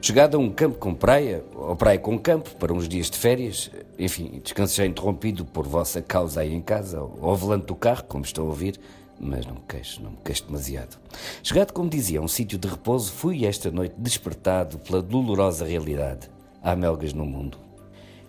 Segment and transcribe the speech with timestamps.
[0.00, 3.70] Chegado a um campo com praia, ou praia com campo, para uns dias de férias,
[3.98, 8.24] enfim, descanso já interrompido por vossa causa aí em casa, ou volante do carro, como
[8.24, 8.78] estou a ouvir,
[9.20, 10.96] mas não me queixo, não me queixo demasiado.
[11.42, 16.30] Chegado, como dizia, a um sítio de repouso, fui esta noite despertado pela dolorosa realidade.
[16.62, 17.58] Há melgas no mundo.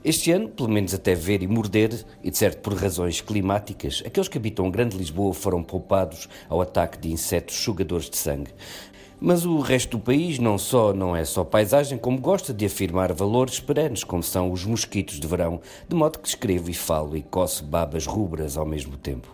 [0.03, 4.27] Este ano, pelo menos até ver e morder, e de certo por razões climáticas, aqueles
[4.27, 8.51] que habitam Grande Lisboa foram poupados ao ataque de insetos sugadores de sangue.
[9.21, 13.11] Mas o resto do país não só não é só paisagem, como gosta de afirmar
[13.11, 17.21] valores perenes, como são os mosquitos de verão, de modo que escrevo e falo e
[17.21, 19.27] coço babas rubras ao mesmo tempo.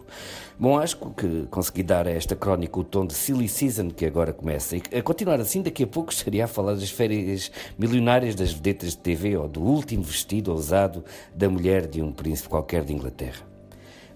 [0.57, 4.33] Bom, acho que consegui dar a esta crónica o tom de Silly Season que agora
[4.33, 4.75] começa.
[4.75, 8.91] E a continuar assim, daqui a pouco estaria a falar das férias milionárias das vedetas
[8.91, 11.03] de TV ou do último vestido ousado
[11.35, 13.54] da mulher de um príncipe qualquer de Inglaterra.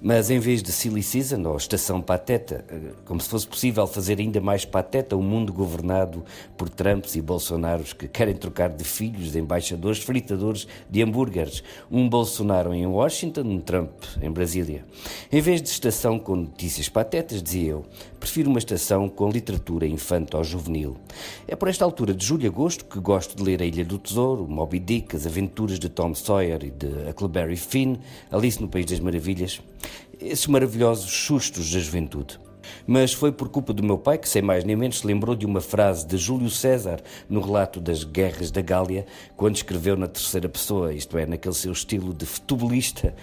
[0.01, 4.17] Mas em vez de Silly Season ou Estação Pateta, eh, como se fosse possível fazer
[4.17, 6.23] ainda mais pateta um mundo governado
[6.57, 11.61] por Trumps e Bolsonaros que querem trocar de filhos de embaixadores fritadores de hambúrgueres.
[11.91, 14.85] Um Bolsonaro em Washington, um Trump em Brasília.
[15.29, 17.85] Em vez de estação com notícias patetas, dizia eu,
[18.21, 20.95] prefiro uma estação com literatura infanto-juvenil.
[21.45, 23.99] É por esta altura de julho e agosto que gosto de ler A Ilha do
[23.99, 27.97] Tesouro, Moby Dick, As Aventuras de Tom Sawyer e de Huckleberry Finn,
[28.31, 29.61] Alice no País das Maravilhas
[30.19, 32.39] esses maravilhosos sustos da juventude.
[32.85, 35.45] Mas foi por culpa do meu pai que, sem mais nem menos, se lembrou de
[35.45, 40.49] uma frase de Júlio César no relato das Guerras da Gália, quando escreveu na terceira
[40.49, 43.13] pessoa, isto é, naquele seu estilo de futebolista: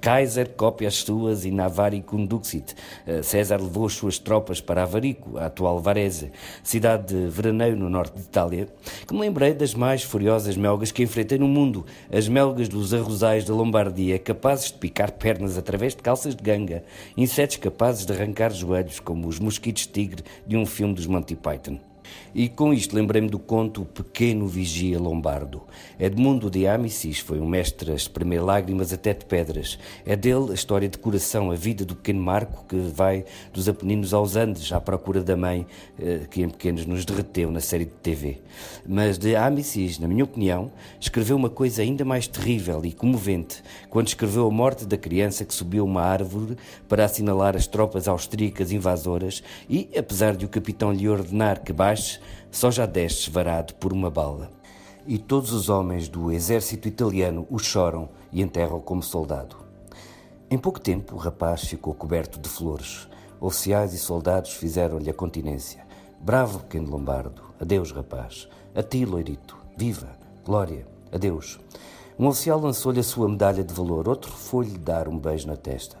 [0.00, 2.74] Kaiser copia as suas e Navari conduxit.
[3.06, 7.90] Eh, César levou as suas tropas para Avarico, a atual Varese, cidade de veraneio no
[7.90, 8.68] norte de Itália,
[9.06, 13.44] que me lembrei das mais furiosas melgas que enfrentei no mundo, as melgas dos arrozais
[13.44, 16.82] da Lombardia, capazes de picar pernas através de calças de ganga,
[17.16, 21.89] insetos capazes de arrancar joelhos como os mosquitos tigre de um filme dos Monty Python.
[22.34, 25.62] E com isto lembrei-me do conto Pequeno Vigia Lombardo.
[25.98, 29.78] Edmundo de Amicis foi um mestre a espremer lágrimas até de pedras.
[30.06, 34.14] É dele a história de coração, a vida do pequeno Marco que vai dos Apeninos
[34.14, 35.66] aos Andes à procura da mãe
[35.98, 38.38] eh, que em pequenos nos derreteu na série de TV.
[38.86, 40.70] Mas de Amicis, na minha opinião,
[41.00, 45.54] escreveu uma coisa ainda mais terrível e comovente quando escreveu a morte da criança que
[45.54, 46.56] subiu uma árvore
[46.88, 51.99] para assinalar as tropas austríacas invasoras e, apesar de o capitão lhe ordenar que baixe,
[52.50, 54.50] só já desce varado por uma bala.
[55.06, 59.56] E todos os homens do exército italiano o choram e enterram como soldado.
[60.50, 63.08] Em pouco tempo, o rapaz ficou coberto de flores.
[63.40, 65.86] Oficiais e soldados fizeram-lhe a continência.
[66.20, 67.42] Bravo, pequeno Lombardo.
[67.60, 68.48] Adeus, rapaz.
[68.74, 69.56] A ti, loirito.
[69.76, 70.18] Viva.
[70.44, 70.86] Glória.
[71.12, 71.58] Adeus.
[72.18, 75.96] Um oficial lançou-lhe a sua medalha de valor, outro foi-lhe dar um beijo na testa.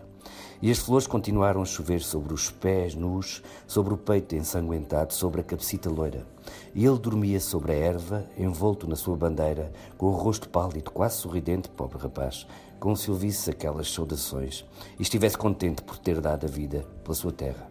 [0.62, 5.40] E as flores continuaram a chover sobre os pés nus, sobre o peito ensanguentado, sobre
[5.40, 6.26] a cabecita loira.
[6.74, 11.16] E ele dormia sobre a erva, envolto na sua bandeira, com o rosto pálido, quase
[11.16, 12.46] sorridente, pobre rapaz,
[12.78, 14.64] como se ouvisse aquelas saudações
[14.98, 17.70] e estivesse contente por ter dado a vida pela sua terra.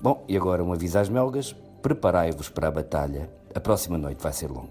[0.00, 3.30] Bom, e agora um aviso às melgas: preparai-vos para a batalha.
[3.54, 4.70] A próxima noite vai ser longa.